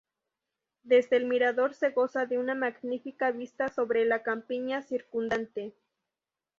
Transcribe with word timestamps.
Desde 0.81 1.17
el 1.17 1.27
mirador 1.27 1.75
se 1.75 1.91
goza 1.91 2.25
de 2.25 2.39
una 2.39 2.55
magnífica 2.55 3.29
vista 3.29 3.67
sobre 3.69 4.03
la 4.05 4.23
campiña 4.23 4.81
circundante. 4.81 5.75